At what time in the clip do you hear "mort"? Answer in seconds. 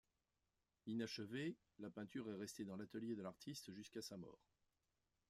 4.17-4.39